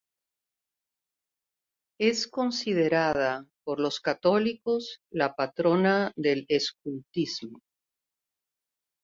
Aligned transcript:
Es 1.99 2.27
considerada 2.27 3.45
por 3.63 3.79
los 3.79 3.99
católicos, 3.99 4.99
la 5.11 5.35
patrona 5.35 6.11
del 6.15 6.45
Escultismo. 6.49 7.61